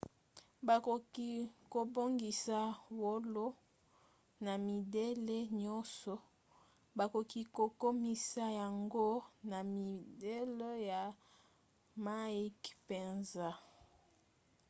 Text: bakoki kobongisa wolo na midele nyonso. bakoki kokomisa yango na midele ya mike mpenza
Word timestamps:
bakoki 0.67 1.29
kobongisa 1.71 2.59
wolo 2.99 3.45
na 4.45 4.53
midele 4.65 5.37
nyonso. 5.61 6.13
bakoki 6.97 7.41
kokomisa 7.55 8.43
yango 8.59 9.07
na 9.49 9.59
midele 9.75 10.69
ya 10.91 11.01
mike 12.05 12.69
mpenza 12.81 13.47